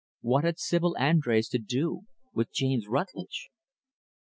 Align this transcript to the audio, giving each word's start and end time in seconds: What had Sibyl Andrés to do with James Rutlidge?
What 0.21 0.45
had 0.45 0.57
Sibyl 0.57 0.95
Andrés 0.99 1.47
to 1.51 1.59
do 1.59 2.05
with 2.33 2.51
James 2.51 2.87
Rutlidge? 2.87 3.51